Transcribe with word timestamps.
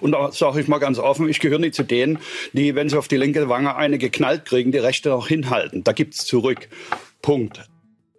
Und 0.00 0.12
da 0.12 0.32
sage 0.32 0.60
ich 0.60 0.68
mal 0.68 0.78
ganz 0.78 0.98
offen, 0.98 1.28
ich 1.28 1.40
gehöre 1.40 1.58
nicht 1.58 1.74
zu 1.74 1.82
denen, 1.82 2.18
die, 2.52 2.74
wenn 2.74 2.88
sie 2.88 2.98
auf 2.98 3.08
die 3.08 3.16
linke 3.16 3.48
Wange 3.48 3.76
eine 3.76 3.98
geknallt 3.98 4.44
kriegen, 4.44 4.72
die 4.72 4.78
rechte 4.78 5.10
noch 5.10 5.28
hinhalten. 5.28 5.84
Da 5.84 5.92
gibt's 5.92 6.26
zurück. 6.26 6.68
Punkt. 7.22 7.68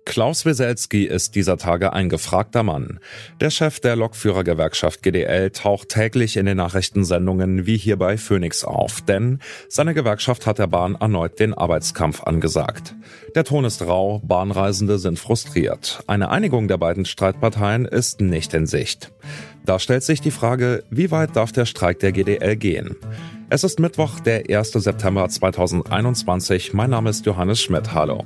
Klaus 0.10 0.44
Weselski 0.44 1.04
ist 1.04 1.36
dieser 1.36 1.58
Tage 1.58 1.94
ein 1.94 2.10
gefragter 2.10 2.64
Mann. 2.64 3.00
Der 3.42 3.52
Chef 3.52 3.80
der 3.80 3.96
Lokführergewerkschaft 3.96 5.04
GDL 5.04 5.52
taucht 5.52 5.90
täglich 5.90 6.36
in 6.36 6.48
den 6.48 6.58
Nachrichtensendungen 6.58 7.68
wie 7.68 7.78
hier 7.78 7.96
bei 7.96 8.18
Phoenix 8.18 8.64
auf, 8.64 9.02
denn 9.02 9.38
seine 9.68 9.94
Gewerkschaft 9.94 10.48
hat 10.48 10.58
der 10.58 10.66
Bahn 10.66 10.96
erneut 10.96 11.40
den 11.40 11.54
Arbeitskampf 11.54 12.24
angesagt. 12.24 12.96
Der 13.36 13.44
Ton 13.44 13.66
ist 13.66 13.84
rau, 13.84 14.20
Bahnreisende 14.26 14.98
sind 14.98 15.20
frustriert. 15.20 16.04
Eine 16.08 16.32
Einigung 16.32 16.68
der 16.68 16.80
beiden 16.80 17.06
Streitparteien 17.06 17.86
ist 17.86 18.20
nicht 18.20 18.56
in 18.56 18.66
Sicht. 18.66 19.12
Da 19.64 19.78
stellt 19.78 20.02
sich 20.02 20.22
die 20.22 20.32
Frage, 20.32 20.84
wie 20.90 21.12
weit 21.12 21.36
darf 21.36 21.52
der 21.52 21.68
Streik 21.68 22.00
der 22.00 22.14
GDL 22.14 22.56
gehen? 22.56 22.96
Es 23.52 23.64
ist 23.64 23.80
Mittwoch, 23.80 24.20
der 24.20 24.50
1. 24.50 24.72
September 24.72 25.30
2021. 25.30 26.74
Mein 26.74 26.90
Name 26.90 27.12
ist 27.12 27.28
Johannes 27.28 27.62
Schmidt. 27.62 27.94
Hallo. 27.94 28.26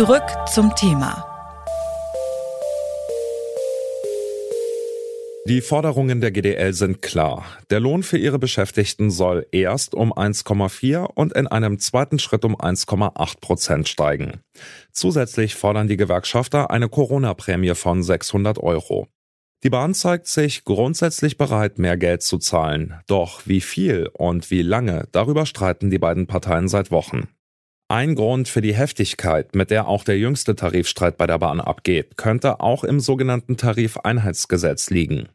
Zurück 0.00 0.24
zum 0.50 0.74
Thema. 0.76 1.26
Die 5.46 5.60
Forderungen 5.60 6.22
der 6.22 6.30
GDL 6.30 6.72
sind 6.72 7.02
klar. 7.02 7.44
Der 7.68 7.80
Lohn 7.80 8.02
für 8.02 8.16
ihre 8.16 8.38
Beschäftigten 8.38 9.10
soll 9.10 9.46
erst 9.52 9.94
um 9.94 10.10
1,4 10.10 11.04
und 11.04 11.34
in 11.34 11.46
einem 11.48 11.78
zweiten 11.78 12.18
Schritt 12.18 12.46
um 12.46 12.56
1,8 12.56 13.40
Prozent 13.42 13.88
steigen. 13.88 14.40
Zusätzlich 14.90 15.54
fordern 15.54 15.86
die 15.86 15.98
Gewerkschafter 15.98 16.70
eine 16.70 16.88
Corona-Prämie 16.88 17.74
von 17.74 18.02
600 18.02 18.56
Euro. 18.58 19.06
Die 19.64 19.68
Bahn 19.68 19.92
zeigt 19.92 20.28
sich 20.28 20.64
grundsätzlich 20.64 21.36
bereit, 21.36 21.78
mehr 21.78 21.98
Geld 21.98 22.22
zu 22.22 22.38
zahlen. 22.38 22.94
Doch 23.06 23.42
wie 23.44 23.60
viel 23.60 24.08
und 24.14 24.50
wie 24.50 24.62
lange, 24.62 25.08
darüber 25.12 25.44
streiten 25.44 25.90
die 25.90 25.98
beiden 25.98 26.26
Parteien 26.26 26.68
seit 26.68 26.90
Wochen. 26.90 27.28
Ein 27.90 28.14
Grund 28.14 28.46
für 28.46 28.60
die 28.60 28.72
Heftigkeit, 28.72 29.56
mit 29.56 29.72
der 29.72 29.88
auch 29.88 30.04
der 30.04 30.16
jüngste 30.16 30.54
Tarifstreit 30.54 31.16
bei 31.16 31.26
der 31.26 31.40
Bahn 31.40 31.60
abgeht, 31.60 32.16
könnte 32.16 32.60
auch 32.60 32.84
im 32.84 33.00
sogenannten 33.00 33.56
Tarifeinheitsgesetz 33.56 34.90
liegen. 34.90 35.28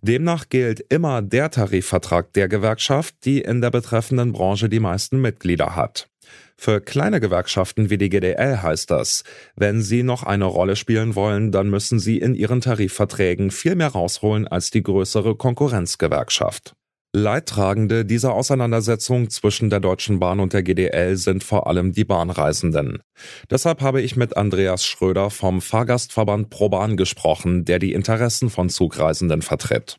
Demnach 0.00 0.48
gilt 0.48 0.80
immer 0.88 1.20
der 1.20 1.50
Tarifvertrag 1.50 2.32
der 2.32 2.48
Gewerkschaft, 2.48 3.16
die 3.26 3.42
in 3.42 3.60
der 3.60 3.70
betreffenden 3.70 4.32
Branche 4.32 4.70
die 4.70 4.80
meisten 4.80 5.20
Mitglieder 5.20 5.76
hat. 5.76 6.08
Für 6.56 6.80
kleine 6.80 7.20
Gewerkschaften 7.20 7.90
wie 7.90 7.98
die 7.98 8.08
GDL 8.08 8.62
heißt 8.62 8.90
das, 8.90 9.22
wenn 9.54 9.82
sie 9.82 10.02
noch 10.02 10.22
eine 10.22 10.46
Rolle 10.46 10.76
spielen 10.76 11.14
wollen, 11.16 11.52
dann 11.52 11.68
müssen 11.68 11.98
sie 11.98 12.16
in 12.16 12.34
ihren 12.34 12.62
Tarifverträgen 12.62 13.50
viel 13.50 13.74
mehr 13.74 13.88
rausholen 13.88 14.48
als 14.48 14.70
die 14.70 14.82
größere 14.82 15.36
Konkurrenzgewerkschaft. 15.36 16.72
Leidtragende 17.12 18.04
dieser 18.04 18.34
Auseinandersetzung 18.34 19.30
zwischen 19.30 19.68
der 19.68 19.80
Deutschen 19.80 20.20
Bahn 20.20 20.38
und 20.38 20.52
der 20.52 20.62
GDL 20.62 21.16
sind 21.16 21.42
vor 21.42 21.66
allem 21.66 21.90
die 21.90 22.04
Bahnreisenden. 22.04 23.02
Deshalb 23.50 23.80
habe 23.80 24.00
ich 24.00 24.14
mit 24.14 24.36
Andreas 24.36 24.84
Schröder 24.84 25.30
vom 25.30 25.60
Fahrgastverband 25.60 26.50
ProBahn 26.50 26.96
gesprochen, 26.96 27.64
der 27.64 27.80
die 27.80 27.94
Interessen 27.94 28.48
von 28.48 28.68
Zugreisenden 28.68 29.42
vertritt. 29.42 29.98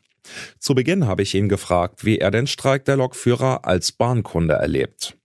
Zu 0.58 0.74
Beginn 0.74 1.06
habe 1.06 1.22
ich 1.22 1.34
ihn 1.34 1.50
gefragt, 1.50 2.04
wie 2.04 2.16
er 2.16 2.30
den 2.30 2.46
Streik 2.46 2.86
der 2.86 2.96
Lokführer 2.96 3.66
als 3.66 3.92
Bahnkunde 3.92 4.54
erlebt. 4.54 5.18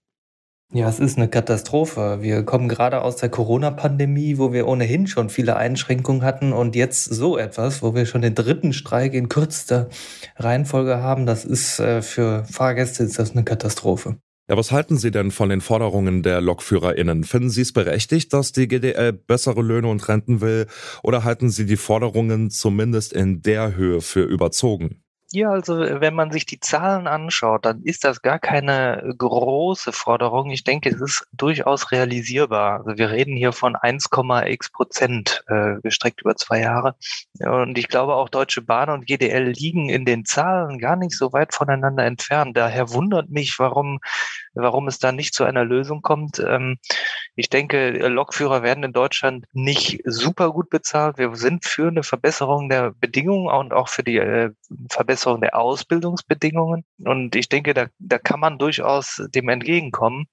Ja, 0.74 0.86
es 0.86 1.00
ist 1.00 1.16
eine 1.16 1.28
Katastrophe. 1.28 2.18
Wir 2.20 2.42
kommen 2.42 2.68
gerade 2.68 3.00
aus 3.00 3.16
der 3.16 3.30
Corona-Pandemie, 3.30 4.36
wo 4.36 4.52
wir 4.52 4.68
ohnehin 4.68 5.06
schon 5.06 5.30
viele 5.30 5.56
Einschränkungen 5.56 6.22
hatten 6.22 6.52
und 6.52 6.76
jetzt 6.76 7.04
so 7.04 7.38
etwas, 7.38 7.82
wo 7.82 7.94
wir 7.94 8.04
schon 8.04 8.20
den 8.20 8.34
dritten 8.34 8.74
Streik 8.74 9.14
in 9.14 9.30
kürzester 9.30 9.88
Reihenfolge 10.36 10.98
haben. 10.98 11.24
Das 11.24 11.46
ist 11.46 11.80
äh, 11.80 12.02
für 12.02 12.44
Fahrgäste 12.44 13.02
ist 13.02 13.18
das 13.18 13.30
eine 13.30 13.44
Katastrophe. 13.44 14.18
Ja, 14.50 14.58
was 14.58 14.70
halten 14.70 14.98
Sie 14.98 15.10
denn 15.10 15.30
von 15.30 15.48
den 15.48 15.62
Forderungen 15.62 16.22
der 16.22 16.42
LokführerInnen? 16.42 17.24
Finden 17.24 17.48
Sie 17.48 17.62
es 17.62 17.72
berechtigt, 17.72 18.34
dass 18.34 18.52
die 18.52 18.68
GDL 18.68 19.14
bessere 19.14 19.62
Löhne 19.62 19.88
und 19.88 20.06
Renten 20.06 20.42
will? 20.42 20.66
Oder 21.02 21.24
halten 21.24 21.48
Sie 21.48 21.64
die 21.64 21.76
Forderungen 21.78 22.50
zumindest 22.50 23.14
in 23.14 23.40
der 23.40 23.74
Höhe 23.74 24.02
für 24.02 24.22
überzogen? 24.22 25.02
Ja, 25.30 25.50
also 25.50 25.78
wenn 25.78 26.14
man 26.14 26.30
sich 26.30 26.46
die 26.46 26.58
Zahlen 26.58 27.06
anschaut, 27.06 27.66
dann 27.66 27.82
ist 27.82 28.02
das 28.04 28.22
gar 28.22 28.38
keine 28.38 29.12
große 29.18 29.92
Forderung. 29.92 30.48
Ich 30.50 30.64
denke, 30.64 30.88
es 30.88 31.02
ist 31.02 31.26
durchaus 31.34 31.92
realisierbar. 31.92 32.78
Also 32.78 32.96
wir 32.96 33.10
reden 33.10 33.36
hier 33.36 33.52
von 33.52 33.76
1,x 33.76 34.70
Prozent 34.70 35.44
äh, 35.48 35.74
gestreckt 35.82 36.22
über 36.22 36.34
zwei 36.36 36.60
Jahre. 36.60 36.94
Und 37.40 37.76
ich 37.76 37.88
glaube 37.88 38.14
auch 38.14 38.30
Deutsche 38.30 38.62
Bahn 38.62 38.88
und 38.88 39.06
GDL 39.06 39.50
liegen 39.50 39.90
in 39.90 40.06
den 40.06 40.24
Zahlen 40.24 40.78
gar 40.78 40.96
nicht 40.96 41.14
so 41.14 41.30
weit 41.34 41.52
voneinander 41.52 42.06
entfernt. 42.06 42.56
Daher 42.56 42.90
wundert 42.94 43.28
mich, 43.28 43.58
warum, 43.58 44.00
warum 44.54 44.88
es 44.88 44.98
da 44.98 45.12
nicht 45.12 45.34
zu 45.34 45.44
einer 45.44 45.64
Lösung 45.64 46.00
kommt. 46.00 46.38
Ähm, 46.38 46.78
ich 47.38 47.50
denke, 47.50 47.90
Lokführer 48.08 48.64
werden 48.64 48.82
in 48.82 48.92
Deutschland 48.92 49.46
nicht 49.52 50.00
super 50.04 50.50
gut 50.50 50.70
bezahlt. 50.70 51.18
Wir 51.18 51.36
sind 51.36 51.64
für 51.64 51.86
eine 51.86 52.02
Verbesserung 52.02 52.68
der 52.68 52.90
Bedingungen 52.90 53.46
und 53.46 53.72
auch 53.72 53.88
für 53.88 54.02
die 54.02 54.16
äh, 54.16 54.50
Verbesserung 54.90 55.40
der 55.40 55.56
Ausbildungsbedingungen. 55.56 56.84
Und 57.04 57.36
ich 57.36 57.48
denke, 57.48 57.74
da, 57.74 57.86
da 58.00 58.18
kann 58.18 58.40
man 58.40 58.58
durchaus 58.58 59.22
dem 59.32 59.48
entgegenkommen. 59.50 60.26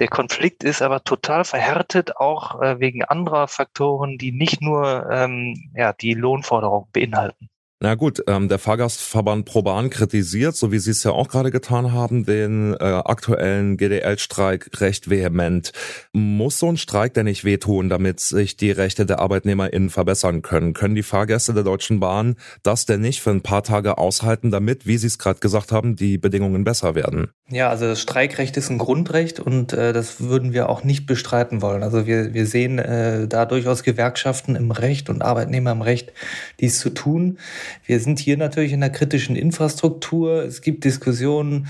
Der 0.00 0.08
Konflikt 0.08 0.62
ist 0.62 0.82
aber 0.82 1.02
total 1.02 1.44
verhärtet, 1.44 2.18
auch 2.18 2.60
äh, 2.60 2.78
wegen 2.78 3.04
anderer 3.04 3.48
Faktoren, 3.48 4.18
die 4.18 4.32
nicht 4.32 4.60
nur 4.60 5.08
ähm, 5.10 5.54
ja, 5.74 5.94
die 5.94 6.12
Lohnforderung 6.12 6.88
beinhalten. 6.92 7.48
Na 7.82 7.94
gut, 7.94 8.22
ähm, 8.26 8.50
der 8.50 8.58
Fahrgastverband 8.58 9.46
ProBahn 9.46 9.88
kritisiert, 9.88 10.54
so 10.54 10.70
wie 10.70 10.78
Sie 10.78 10.90
es 10.90 11.02
ja 11.02 11.12
auch 11.12 11.28
gerade 11.28 11.50
getan 11.50 11.94
haben, 11.94 12.26
den 12.26 12.74
äh, 12.74 12.84
aktuellen 12.84 13.78
GDL-Streik 13.78 14.82
recht 14.82 15.08
vehement. 15.08 15.72
Muss 16.12 16.58
so 16.58 16.68
ein 16.68 16.76
Streik 16.76 17.14
denn 17.14 17.24
nicht 17.24 17.42
wehtun, 17.42 17.88
damit 17.88 18.20
sich 18.20 18.58
die 18.58 18.70
Rechte 18.70 19.06
der 19.06 19.20
ArbeitnehmerInnen 19.20 19.88
verbessern 19.88 20.42
können? 20.42 20.74
Können 20.74 20.94
die 20.94 21.02
Fahrgäste 21.02 21.54
der 21.54 21.62
Deutschen 21.62 22.00
Bahn 22.00 22.36
das 22.62 22.84
denn 22.84 23.00
nicht 23.00 23.22
für 23.22 23.30
ein 23.30 23.40
paar 23.40 23.62
Tage 23.62 23.96
aushalten, 23.96 24.50
damit, 24.50 24.86
wie 24.86 24.98
Sie 24.98 25.06
es 25.06 25.18
gerade 25.18 25.40
gesagt 25.40 25.72
haben, 25.72 25.96
die 25.96 26.18
Bedingungen 26.18 26.64
besser 26.64 26.94
werden? 26.94 27.30
Ja, 27.48 27.70
also 27.70 27.86
das 27.86 28.02
Streikrecht 28.02 28.58
ist 28.58 28.68
ein 28.68 28.76
Grundrecht 28.76 29.40
und 29.40 29.72
äh, 29.72 29.94
das 29.94 30.20
würden 30.20 30.52
wir 30.52 30.68
auch 30.68 30.84
nicht 30.84 31.06
bestreiten 31.06 31.62
wollen. 31.62 31.82
Also 31.82 32.06
wir, 32.06 32.34
wir 32.34 32.44
sehen 32.44 32.78
äh, 32.78 33.26
da 33.26 33.46
durchaus 33.46 33.84
Gewerkschaften 33.84 34.54
im 34.54 34.70
Recht 34.70 35.08
und 35.08 35.22
Arbeitnehmer 35.22 35.72
im 35.72 35.80
Recht, 35.80 36.12
dies 36.60 36.78
zu 36.78 36.90
tun. 36.90 37.38
Wir 37.86 38.00
sind 38.00 38.18
hier 38.18 38.36
natürlich 38.36 38.72
in 38.72 38.80
der 38.80 38.90
kritischen 38.90 39.36
Infrastruktur. 39.36 40.44
Es 40.44 40.62
gibt 40.62 40.84
Diskussionen. 40.84 41.68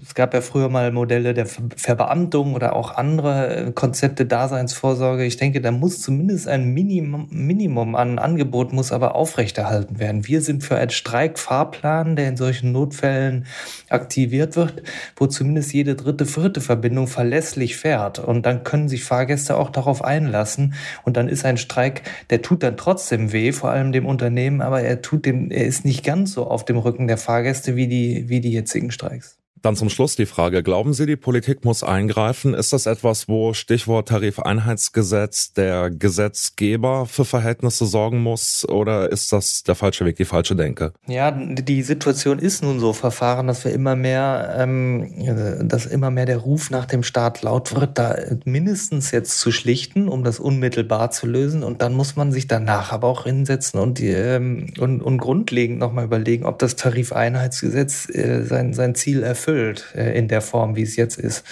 Es 0.00 0.14
gab 0.14 0.34
ja 0.34 0.40
früher 0.40 0.68
mal 0.68 0.90
Modelle 0.90 1.34
der 1.34 1.46
Verbeamtung 1.46 2.54
oder 2.54 2.74
auch 2.74 2.94
andere 2.94 3.56
äh, 3.56 3.72
Konzepte 3.72 4.26
Daseinsvorsorge. 4.26 5.24
Ich 5.24 5.36
denke, 5.36 5.60
da 5.60 5.70
muss 5.70 6.00
zumindest 6.00 6.48
ein 6.48 6.72
Minimum, 6.72 7.28
Minimum 7.30 7.94
an 7.94 8.18
Angebot 8.18 8.72
muss 8.72 8.92
aber 8.92 9.14
aufrechterhalten 9.14 9.98
werden. 9.98 10.26
Wir 10.26 10.40
sind 10.40 10.64
für 10.64 10.76
einen 10.76 10.90
Streikfahrplan, 10.90 12.16
der 12.16 12.28
in 12.28 12.36
solchen 12.36 12.72
Notfällen 12.72 13.46
aktiviert 13.88 14.56
wird, 14.56 14.82
wo 15.16 15.26
zumindest 15.26 15.72
jede 15.72 15.94
dritte, 15.94 16.26
vierte 16.26 16.60
Verbindung 16.60 17.06
verlässlich 17.06 17.76
fährt. 17.76 18.18
Und 18.18 18.46
dann 18.46 18.64
können 18.64 18.88
sich 18.88 19.04
Fahrgäste 19.04 19.56
auch 19.56 19.70
darauf 19.70 20.02
einlassen. 20.02 20.74
Und 21.04 21.16
dann 21.16 21.28
ist 21.28 21.44
ein 21.44 21.56
Streik, 21.56 22.02
der 22.30 22.42
tut 22.42 22.62
dann 22.62 22.76
trotzdem 22.76 23.32
weh, 23.32 23.52
vor 23.52 23.70
allem 23.70 23.92
dem 23.92 24.06
Unternehmen, 24.06 24.62
aber 24.62 24.82
er 24.82 25.02
tut 25.02 25.26
dem 25.26 25.31
dem, 25.32 25.50
er 25.50 25.66
ist 25.66 25.84
nicht 25.84 26.04
ganz 26.04 26.32
so 26.32 26.46
auf 26.46 26.64
dem 26.64 26.76
Rücken 26.76 27.08
der 27.08 27.18
Fahrgäste 27.18 27.76
wie 27.76 27.88
die, 27.88 28.28
wie 28.28 28.40
die 28.40 28.52
jetzigen 28.52 28.90
Streiks. 28.90 29.41
Dann 29.62 29.76
zum 29.76 29.88
Schluss 29.90 30.16
die 30.16 30.26
Frage, 30.26 30.64
glauben 30.64 30.92
Sie, 30.92 31.06
die 31.06 31.14
Politik 31.14 31.64
muss 31.64 31.84
eingreifen? 31.84 32.52
Ist 32.52 32.72
das 32.72 32.86
etwas, 32.86 33.28
wo 33.28 33.54
Stichwort 33.54 34.08
Tarifeinheitsgesetz 34.08 35.52
der 35.52 35.88
Gesetzgeber 35.88 37.06
für 37.06 37.24
Verhältnisse 37.24 37.86
sorgen 37.86 38.22
muss 38.22 38.68
oder 38.68 39.12
ist 39.12 39.32
das 39.32 39.62
der 39.62 39.76
falsche 39.76 40.04
Weg, 40.04 40.16
die 40.16 40.24
falsche 40.24 40.56
Denke? 40.56 40.92
Ja, 41.06 41.30
die 41.30 41.82
Situation 41.82 42.40
ist 42.40 42.64
nun 42.64 42.80
so 42.80 42.92
verfahren, 42.92 43.46
dass 43.46 43.64
wir 43.64 43.72
immer 43.72 43.94
mehr, 43.94 44.56
ähm, 44.58 45.68
dass 45.68 45.86
immer 45.86 46.10
mehr 46.10 46.26
der 46.26 46.38
Ruf 46.38 46.70
nach 46.70 46.86
dem 46.86 47.04
Staat 47.04 47.42
laut 47.42 47.72
wird, 47.72 47.98
da 47.98 48.16
mindestens 48.44 49.12
jetzt 49.12 49.38
zu 49.38 49.52
schlichten, 49.52 50.08
um 50.08 50.24
das 50.24 50.40
unmittelbar 50.40 51.12
zu 51.12 51.28
lösen 51.28 51.62
und 51.62 51.82
dann 51.82 51.94
muss 51.94 52.16
man 52.16 52.32
sich 52.32 52.48
danach 52.48 52.90
aber 52.90 53.06
auch 53.06 53.24
hinsetzen 53.24 53.78
und, 53.78 54.00
die, 54.00 54.08
ähm, 54.08 54.74
und, 54.80 55.02
und 55.02 55.18
grundlegend 55.18 55.78
nochmal 55.78 56.04
überlegen, 56.04 56.46
ob 56.46 56.58
das 56.58 56.74
Tarifeinheitsgesetz 56.74 58.08
äh, 58.12 58.42
sein, 58.42 58.72
sein 58.72 58.96
Ziel 58.96 59.22
erfüllt 59.22 59.51
erfüllt 59.52 59.92
äh, 59.94 60.16
in 60.16 60.28
der 60.28 60.40
Form, 60.40 60.76
wie 60.76 60.82
es 60.82 60.96
jetzt 60.96 61.18
ist. 61.18 61.44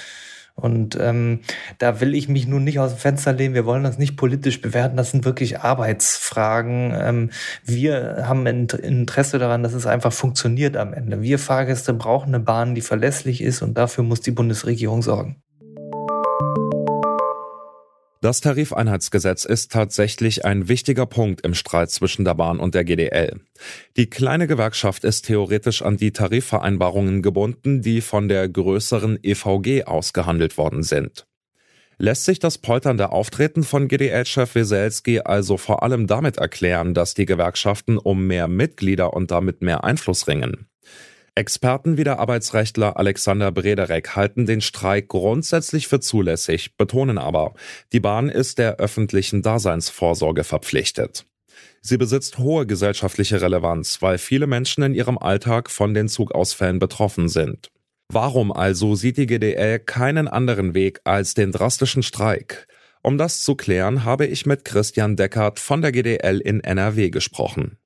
Und 0.54 0.98
ähm, 1.00 1.40
da 1.78 2.00
will 2.00 2.14
ich 2.14 2.28
mich 2.28 2.46
nun 2.46 2.64
nicht 2.64 2.80
aus 2.80 2.92
dem 2.92 2.98
Fenster 2.98 3.32
lehnen. 3.32 3.54
Wir 3.54 3.64
wollen 3.64 3.84
das 3.84 3.96
nicht 3.96 4.16
politisch 4.16 4.60
bewerten. 4.60 4.96
Das 4.96 5.10
sind 5.10 5.24
wirklich 5.24 5.60
Arbeitsfragen. 5.60 6.92
Ähm, 6.94 7.30
wir 7.64 8.24
haben 8.26 8.46
ein 8.46 8.66
Interesse 8.66 9.38
daran, 9.38 9.62
dass 9.62 9.72
es 9.72 9.86
einfach 9.86 10.12
funktioniert 10.12 10.76
am 10.76 10.92
Ende. 10.92 11.22
Wir 11.22 11.38
Fahrgäste 11.38 11.94
brauchen 11.94 12.34
eine 12.34 12.40
Bahn, 12.40 12.74
die 12.74 12.82
verlässlich 12.82 13.42
ist 13.42 13.62
und 13.62 13.78
dafür 13.78 14.04
muss 14.04 14.20
die 14.20 14.32
Bundesregierung 14.32 15.00
sorgen. 15.00 15.42
Das 18.22 18.42
Tarifeinheitsgesetz 18.42 19.46
ist 19.46 19.72
tatsächlich 19.72 20.44
ein 20.44 20.68
wichtiger 20.68 21.06
Punkt 21.06 21.40
im 21.40 21.54
Streit 21.54 21.90
zwischen 21.90 22.26
der 22.26 22.34
Bahn 22.34 22.60
und 22.60 22.74
der 22.74 22.84
GDL. 22.84 23.40
Die 23.96 24.10
kleine 24.10 24.46
Gewerkschaft 24.46 25.04
ist 25.04 25.24
theoretisch 25.24 25.80
an 25.80 25.96
die 25.96 26.12
Tarifvereinbarungen 26.12 27.22
gebunden, 27.22 27.80
die 27.80 28.02
von 28.02 28.28
der 28.28 28.46
größeren 28.46 29.18
EVG 29.22 29.84
ausgehandelt 29.84 30.58
worden 30.58 30.82
sind. 30.82 31.26
Lässt 31.96 32.26
sich 32.26 32.38
das 32.38 32.58
polternde 32.58 33.10
Auftreten 33.10 33.62
von 33.62 33.88
GDL-Chef 33.88 34.54
Weselski 34.54 35.20
also 35.20 35.56
vor 35.56 35.82
allem 35.82 36.06
damit 36.06 36.36
erklären, 36.36 36.92
dass 36.92 37.14
die 37.14 37.26
Gewerkschaften 37.26 37.96
um 37.96 38.26
mehr 38.26 38.48
Mitglieder 38.48 39.14
und 39.14 39.30
damit 39.30 39.62
mehr 39.62 39.82
Einfluss 39.82 40.28
ringen? 40.28 40.69
Experten 41.34 41.96
wie 41.96 42.04
der 42.04 42.18
Arbeitsrechtler 42.18 42.96
Alexander 42.96 43.52
Brederek 43.52 44.16
halten 44.16 44.46
den 44.46 44.60
Streik 44.60 45.08
grundsätzlich 45.08 45.88
für 45.88 46.00
zulässig, 46.00 46.76
betonen 46.76 47.18
aber, 47.18 47.54
die 47.92 48.00
Bahn 48.00 48.28
ist 48.28 48.58
der 48.58 48.76
öffentlichen 48.76 49.42
Daseinsvorsorge 49.42 50.44
verpflichtet. 50.44 51.26
Sie 51.82 51.96
besitzt 51.96 52.38
hohe 52.38 52.66
gesellschaftliche 52.66 53.40
Relevanz, 53.40 54.02
weil 54.02 54.18
viele 54.18 54.46
Menschen 54.46 54.82
in 54.82 54.94
ihrem 54.94 55.18
Alltag 55.18 55.70
von 55.70 55.94
den 55.94 56.08
Zugausfällen 56.08 56.78
betroffen 56.78 57.28
sind. 57.28 57.70
Warum 58.12 58.52
also 58.52 58.94
sieht 58.94 59.16
die 59.16 59.26
GDL 59.26 59.78
keinen 59.78 60.28
anderen 60.28 60.74
Weg 60.74 61.00
als 61.04 61.34
den 61.34 61.52
drastischen 61.52 62.02
Streik? 62.02 62.66
Um 63.02 63.16
das 63.16 63.42
zu 63.42 63.54
klären, 63.54 64.04
habe 64.04 64.26
ich 64.26 64.44
mit 64.44 64.64
Christian 64.64 65.16
Deckert 65.16 65.58
von 65.58 65.80
der 65.80 65.92
GDL 65.92 66.40
in 66.40 66.60
NRW 66.60 67.08
gesprochen. 67.08 67.78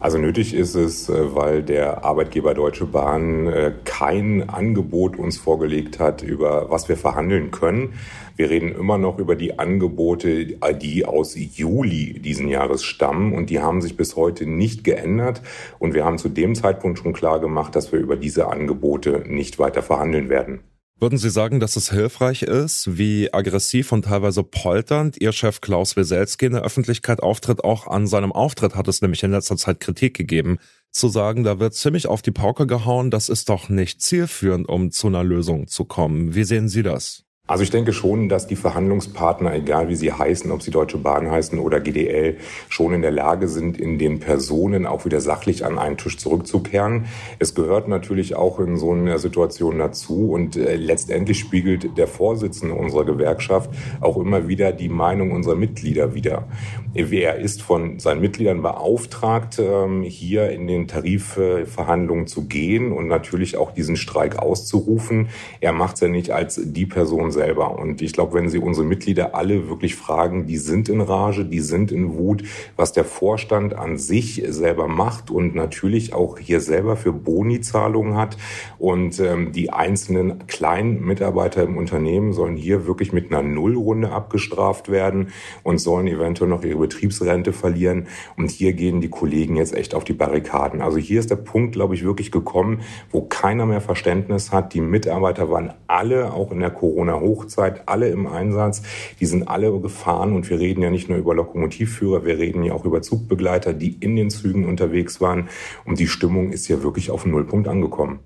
Also 0.00 0.16
nötig 0.16 0.54
ist 0.54 0.76
es, 0.76 1.08
äh, 1.08 1.34
weil 1.34 1.64
der 1.64 2.04
Arbeitgeber 2.04 2.54
Deutsche 2.54 2.86
Bahn 2.86 3.48
äh, 3.48 3.74
kein 3.84 4.48
Angebot 4.48 5.18
uns 5.18 5.38
vorgelegt 5.38 5.98
hat, 5.98 6.22
über 6.22 6.70
was 6.70 6.88
wir 6.88 6.96
verhandeln 6.96 7.50
können. 7.50 7.94
Wir 8.36 8.48
reden 8.48 8.70
immer 8.70 8.96
noch 8.96 9.18
über 9.18 9.34
die 9.34 9.58
Angebote, 9.58 10.56
die 10.80 11.04
aus 11.04 11.34
Juli 11.34 12.20
diesen 12.20 12.46
Jahres 12.46 12.84
stammen 12.84 13.32
und 13.32 13.50
die 13.50 13.58
haben 13.58 13.80
sich 13.80 13.96
bis 13.96 14.14
heute 14.14 14.46
nicht 14.46 14.84
geändert. 14.84 15.42
Und 15.80 15.94
wir 15.94 16.04
haben 16.04 16.18
zu 16.18 16.28
dem 16.28 16.54
Zeitpunkt 16.54 17.00
schon 17.00 17.12
klar 17.12 17.40
gemacht, 17.40 17.74
dass 17.74 17.90
wir 17.90 17.98
über 17.98 18.14
diese 18.14 18.46
Angebote 18.46 19.24
nicht 19.26 19.58
weiter 19.58 19.82
verhandeln 19.82 20.28
werden. 20.28 20.60
Würden 21.00 21.16
Sie 21.16 21.30
sagen, 21.30 21.60
dass 21.60 21.76
es 21.76 21.92
hilfreich 21.92 22.42
ist, 22.42 22.98
wie 22.98 23.32
aggressiv 23.32 23.92
und 23.92 24.06
teilweise 24.06 24.42
polternd 24.42 25.16
Ihr 25.20 25.30
Chef 25.30 25.60
Klaus 25.60 25.94
Weselski 25.94 26.46
in 26.46 26.54
der 26.54 26.62
Öffentlichkeit 26.62 27.22
auftritt? 27.22 27.62
Auch 27.62 27.86
an 27.86 28.08
seinem 28.08 28.32
Auftritt 28.32 28.74
hat 28.74 28.88
es 28.88 29.00
nämlich 29.00 29.22
in 29.22 29.30
letzter 29.30 29.56
Zeit 29.56 29.78
Kritik 29.78 30.16
gegeben, 30.16 30.58
zu 30.90 31.08
sagen, 31.08 31.44
da 31.44 31.60
wird 31.60 31.74
ziemlich 31.74 32.08
auf 32.08 32.20
die 32.20 32.32
Pauke 32.32 32.66
gehauen, 32.66 33.12
das 33.12 33.28
ist 33.28 33.48
doch 33.48 33.68
nicht 33.68 34.02
zielführend, 34.02 34.68
um 34.68 34.90
zu 34.90 35.06
einer 35.06 35.22
Lösung 35.22 35.68
zu 35.68 35.84
kommen. 35.84 36.34
Wie 36.34 36.42
sehen 36.42 36.68
Sie 36.68 36.82
das? 36.82 37.27
Also 37.48 37.62
ich 37.62 37.70
denke 37.70 37.94
schon, 37.94 38.28
dass 38.28 38.46
die 38.46 38.56
Verhandlungspartner, 38.56 39.54
egal 39.54 39.88
wie 39.88 39.96
sie 39.96 40.12
heißen, 40.12 40.50
ob 40.50 40.60
sie 40.60 40.70
Deutsche 40.70 40.98
Bahn 40.98 41.30
heißen 41.30 41.58
oder 41.58 41.80
GDL, 41.80 42.36
schon 42.68 42.92
in 42.92 43.00
der 43.00 43.10
Lage 43.10 43.48
sind, 43.48 43.80
in 43.80 43.98
den 43.98 44.20
Personen 44.20 44.84
auch 44.84 45.06
wieder 45.06 45.22
sachlich 45.22 45.64
an 45.64 45.78
einen 45.78 45.96
Tisch 45.96 46.18
zurückzukehren. 46.18 47.06
Es 47.38 47.54
gehört 47.54 47.88
natürlich 47.88 48.36
auch 48.36 48.60
in 48.60 48.76
so 48.76 48.92
einer 48.92 49.18
Situation 49.18 49.78
dazu 49.78 50.30
und 50.30 50.56
äh, 50.56 50.76
letztendlich 50.76 51.38
spiegelt 51.38 51.96
der 51.96 52.06
Vorsitzende 52.06 52.74
unserer 52.74 53.06
Gewerkschaft 53.06 53.70
auch 54.02 54.18
immer 54.18 54.46
wieder 54.46 54.72
die 54.72 54.90
Meinung 54.90 55.30
unserer 55.32 55.56
Mitglieder 55.56 56.14
wider. 56.14 56.46
Er 56.92 57.36
ist 57.36 57.62
von 57.62 57.98
seinen 57.98 58.20
Mitgliedern 58.20 58.60
beauftragt, 58.60 59.58
ähm, 59.58 60.02
hier 60.02 60.50
in 60.50 60.66
den 60.66 60.86
Tarifverhandlungen 60.86 62.26
zu 62.26 62.44
gehen 62.44 62.92
und 62.92 63.08
natürlich 63.08 63.56
auch 63.56 63.72
diesen 63.72 63.96
Streik 63.96 64.38
auszurufen. 64.38 65.28
Er 65.60 65.72
macht 65.72 65.94
es 65.94 66.02
ja 66.02 66.08
nicht 66.08 66.30
als 66.30 66.60
die 66.62 66.84
Person 66.84 67.30
selber. 67.38 67.78
Und 67.78 68.02
ich 68.02 68.12
glaube, 68.12 68.34
wenn 68.34 68.48
Sie 68.48 68.58
unsere 68.58 68.84
Mitglieder 68.84 69.36
alle 69.36 69.68
wirklich 69.68 69.94
fragen, 69.94 70.46
die 70.46 70.56
sind 70.56 70.88
in 70.88 71.00
Rage, 71.00 71.44
die 71.44 71.60
sind 71.60 71.92
in 71.92 72.14
Wut, 72.14 72.42
was 72.76 72.92
der 72.92 73.04
Vorstand 73.04 73.74
an 73.74 73.96
sich 73.96 74.42
selber 74.48 74.88
macht 74.88 75.30
und 75.30 75.54
natürlich 75.54 76.14
auch 76.14 76.38
hier 76.38 76.60
selber 76.60 76.96
für 76.96 77.12
Boni-Zahlungen 77.12 78.16
hat. 78.16 78.36
Und 78.78 79.20
ähm, 79.20 79.52
die 79.52 79.70
einzelnen 79.70 80.46
kleinen 80.48 81.04
Mitarbeiter 81.04 81.62
im 81.62 81.76
Unternehmen 81.76 82.32
sollen 82.32 82.56
hier 82.56 82.86
wirklich 82.88 83.12
mit 83.12 83.32
einer 83.32 83.42
Nullrunde 83.42 84.10
abgestraft 84.10 84.90
werden 84.90 85.28
und 85.62 85.78
sollen 85.78 86.08
eventuell 86.08 86.50
noch 86.50 86.64
ihre 86.64 86.78
Betriebsrente 86.78 87.52
verlieren. 87.52 88.08
Und 88.36 88.50
hier 88.50 88.72
gehen 88.72 89.00
die 89.00 89.10
Kollegen 89.10 89.54
jetzt 89.54 89.74
echt 89.74 89.94
auf 89.94 90.02
die 90.02 90.12
Barrikaden. 90.12 90.82
Also 90.82 90.98
hier 90.98 91.20
ist 91.20 91.30
der 91.30 91.36
Punkt, 91.36 91.72
glaube 91.72 91.94
ich, 91.94 92.02
wirklich 92.02 92.32
gekommen, 92.32 92.80
wo 93.12 93.22
keiner 93.22 93.64
mehr 93.64 93.80
Verständnis 93.80 94.50
hat. 94.50 94.74
Die 94.74 94.80
Mitarbeiter 94.80 95.50
waren 95.50 95.74
alle 95.86 96.32
auch 96.32 96.50
in 96.50 96.58
der 96.58 96.70
Corona 96.70 97.20
Hochzeit 97.28 97.82
alle 97.86 98.08
im 98.08 98.26
Einsatz. 98.26 98.82
Die 99.20 99.26
sind 99.26 99.48
alle 99.48 99.78
gefahren 99.80 100.34
und 100.34 100.48
wir 100.50 100.58
reden 100.58 100.82
ja 100.82 100.90
nicht 100.90 101.08
nur 101.08 101.18
über 101.18 101.34
Lokomotivführer, 101.34 102.24
wir 102.24 102.38
reden 102.38 102.64
ja 102.64 102.72
auch 102.72 102.84
über 102.84 103.02
Zugbegleiter, 103.02 103.72
die 103.72 103.96
in 104.00 104.16
den 104.16 104.30
Zügen 104.30 104.66
unterwegs 104.66 105.20
waren. 105.20 105.48
Und 105.84 105.98
die 105.98 106.08
Stimmung 106.08 106.52
ist 106.52 106.68
ja 106.68 106.82
wirklich 106.82 107.10
auf 107.10 107.26
Nullpunkt 107.26 107.68
angekommen. 107.68 108.20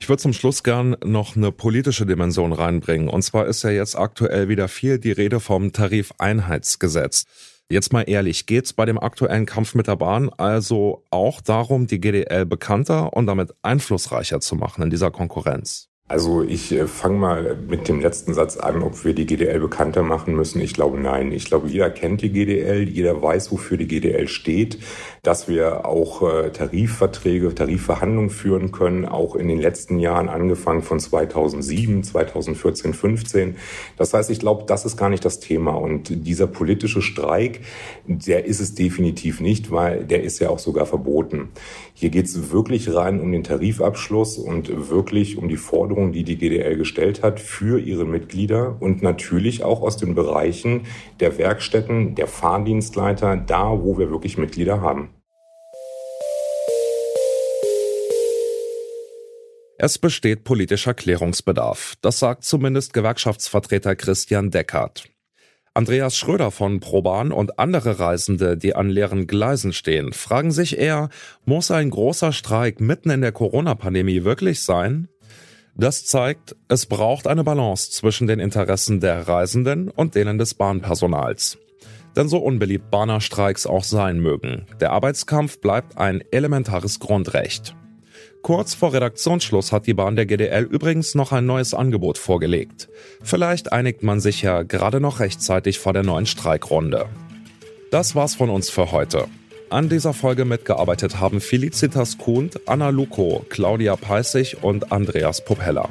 Ich 0.00 0.08
würde 0.08 0.22
zum 0.22 0.32
Schluss 0.32 0.62
gern 0.62 0.96
noch 1.04 1.34
eine 1.34 1.50
politische 1.50 2.06
Dimension 2.06 2.52
reinbringen. 2.52 3.08
Und 3.08 3.22
zwar 3.22 3.46
ist 3.46 3.64
ja 3.64 3.70
jetzt 3.70 3.98
aktuell 3.98 4.48
wieder 4.48 4.68
viel 4.68 4.98
die 4.98 5.10
Rede 5.10 5.40
vom 5.40 5.72
Tarifeinheitsgesetz. 5.72 7.24
Jetzt 7.70 7.92
mal 7.92 8.02
ehrlich, 8.02 8.46
geht's 8.46 8.72
bei 8.72 8.86
dem 8.86 8.98
aktuellen 8.98 9.44
Kampf 9.44 9.74
mit 9.74 9.88
der 9.88 9.96
Bahn 9.96 10.30
also 10.30 11.04
auch 11.10 11.42
darum, 11.42 11.86
die 11.86 12.00
GDL 12.00 12.46
bekannter 12.46 13.12
und 13.12 13.26
damit 13.26 13.52
einflussreicher 13.60 14.40
zu 14.40 14.56
machen 14.56 14.84
in 14.84 14.90
dieser 14.90 15.10
Konkurrenz? 15.10 15.90
Also 16.10 16.42
ich 16.42 16.72
äh, 16.72 16.86
fange 16.86 17.18
mal 17.18 17.58
mit 17.68 17.86
dem 17.86 18.00
letzten 18.00 18.32
Satz 18.32 18.56
an, 18.56 18.82
ob 18.82 19.04
wir 19.04 19.12
die 19.12 19.26
GDL 19.26 19.60
bekannter 19.60 20.02
machen 20.02 20.34
müssen. 20.34 20.58
Ich 20.62 20.72
glaube 20.72 20.98
nein. 20.98 21.32
Ich 21.32 21.44
glaube, 21.44 21.68
jeder 21.68 21.90
kennt 21.90 22.22
die 22.22 22.32
GDL, 22.32 22.88
jeder 22.88 23.20
weiß, 23.20 23.52
wofür 23.52 23.76
die 23.76 23.86
GDL 23.86 24.26
steht, 24.26 24.78
dass 25.22 25.48
wir 25.48 25.84
auch 25.84 26.22
äh, 26.22 26.48
Tarifverträge, 26.48 27.54
Tarifverhandlungen 27.54 28.30
führen 28.30 28.72
können, 28.72 29.04
auch 29.04 29.36
in 29.36 29.48
den 29.48 29.60
letzten 29.60 29.98
Jahren, 29.98 30.30
angefangen 30.30 30.80
von 30.80 30.98
2007, 30.98 32.02
2014, 32.02 32.94
15. 32.94 33.56
Das 33.98 34.14
heißt, 34.14 34.30
ich 34.30 34.38
glaube, 34.38 34.64
das 34.66 34.86
ist 34.86 34.96
gar 34.96 35.10
nicht 35.10 35.26
das 35.26 35.40
Thema. 35.40 35.72
Und 35.72 36.26
dieser 36.26 36.46
politische 36.46 37.02
Streik, 37.02 37.60
der 38.06 38.46
ist 38.46 38.60
es 38.60 38.74
definitiv 38.74 39.40
nicht, 39.40 39.70
weil 39.70 40.06
der 40.06 40.22
ist 40.22 40.38
ja 40.38 40.48
auch 40.48 40.58
sogar 40.58 40.86
verboten. 40.86 41.50
Hier 41.92 42.08
geht 42.08 42.26
es 42.26 42.50
wirklich 42.50 42.94
rein 42.94 43.20
um 43.20 43.30
den 43.30 43.44
Tarifabschluss 43.44 44.38
und 44.38 44.88
wirklich 44.88 45.36
um 45.36 45.48
die 45.48 45.58
Forderungen, 45.98 46.12
die 46.12 46.22
die 46.22 46.38
GDL 46.38 46.76
gestellt 46.76 47.22
hat 47.22 47.40
für 47.40 47.80
ihre 47.80 48.04
Mitglieder 48.04 48.76
und 48.80 49.02
natürlich 49.02 49.64
auch 49.64 49.82
aus 49.82 49.96
den 49.96 50.14
Bereichen 50.14 50.82
der 51.18 51.38
Werkstätten, 51.38 52.14
der 52.14 52.28
Fahrdienstleiter, 52.28 53.36
da, 53.36 53.82
wo 53.82 53.98
wir 53.98 54.10
wirklich 54.10 54.38
Mitglieder 54.38 54.80
haben. 54.80 55.10
Es 59.80 59.98
besteht 59.98 60.44
politischer 60.44 60.94
Klärungsbedarf. 60.94 61.94
Das 62.00 62.18
sagt 62.18 62.44
zumindest 62.44 62.92
Gewerkschaftsvertreter 62.92 63.94
Christian 63.94 64.50
Deckert. 64.50 65.04
Andreas 65.74 66.16
Schröder 66.16 66.50
von 66.50 66.80
Proban 66.80 67.30
und 67.30 67.60
andere 67.60 68.00
Reisende, 68.00 68.56
die 68.56 68.74
an 68.74 68.88
leeren 68.88 69.28
Gleisen 69.28 69.72
stehen, 69.72 70.12
fragen 70.12 70.50
sich 70.50 70.76
eher, 70.76 71.08
muss 71.44 71.70
ein 71.70 71.90
großer 71.90 72.32
Streik 72.32 72.80
mitten 72.80 73.10
in 73.10 73.20
der 73.20 73.30
Corona-Pandemie 73.30 74.24
wirklich 74.24 74.64
sein? 74.64 75.08
Das 75.80 76.04
zeigt, 76.04 76.56
es 76.66 76.86
braucht 76.86 77.28
eine 77.28 77.44
Balance 77.44 77.92
zwischen 77.92 78.26
den 78.26 78.40
Interessen 78.40 78.98
der 78.98 79.28
Reisenden 79.28 79.88
und 79.88 80.16
denen 80.16 80.36
des 80.36 80.54
Bahnpersonals. 80.54 81.56
Denn 82.16 82.28
so 82.28 82.38
unbeliebt 82.38 82.90
Bahnerstreiks 82.90 83.64
auch 83.64 83.84
sein 83.84 84.18
mögen, 84.18 84.66
der 84.80 84.90
Arbeitskampf 84.90 85.60
bleibt 85.60 85.96
ein 85.96 86.24
elementares 86.32 86.98
Grundrecht. 86.98 87.76
Kurz 88.42 88.74
vor 88.74 88.92
Redaktionsschluss 88.92 89.70
hat 89.70 89.86
die 89.86 89.94
Bahn 89.94 90.16
der 90.16 90.26
GDL 90.26 90.64
übrigens 90.64 91.14
noch 91.14 91.30
ein 91.30 91.46
neues 91.46 91.74
Angebot 91.74 92.18
vorgelegt. 92.18 92.88
Vielleicht 93.22 93.72
einigt 93.72 94.02
man 94.02 94.18
sich 94.18 94.42
ja 94.42 94.64
gerade 94.64 95.00
noch 95.00 95.20
rechtzeitig 95.20 95.78
vor 95.78 95.92
der 95.92 96.02
neuen 96.02 96.26
Streikrunde. 96.26 97.06
Das 97.92 98.16
war's 98.16 98.34
von 98.34 98.50
uns 98.50 98.68
für 98.68 98.90
heute. 98.90 99.28
An 99.70 99.90
dieser 99.90 100.14
Folge 100.14 100.46
mitgearbeitet 100.46 101.20
haben 101.20 101.40
Felicitas 101.40 102.16
Kuhnt, 102.16 102.60
Anna 102.66 102.88
Luko, 102.88 103.44
Claudia 103.50 103.96
Peissig 103.96 104.56
und 104.62 104.92
Andreas 104.92 105.44
Popella. 105.44 105.90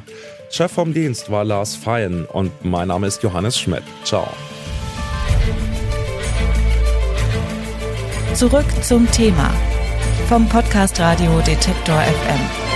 Chef 0.50 0.72
vom 0.72 0.94
Dienst 0.94 1.30
war 1.30 1.44
Lars 1.44 1.76
Feyen 1.76 2.26
und 2.26 2.52
mein 2.66 2.88
Name 2.88 3.06
ist 3.06 3.22
Johannes 3.22 3.60
Schmidt. 3.60 3.84
Ciao. 4.04 4.28
Zurück 8.34 8.66
zum 8.82 9.10
Thema 9.12 9.54
vom 10.28 10.48
Podcast 10.50 11.00
Radio 11.00 11.40
Detektor 11.42 12.02
FM. 12.02 12.67